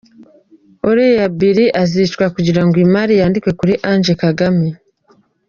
[0.89, 4.67] Uriya Billy azicwa kugirango imari yandikwe kuri Ange Kagame.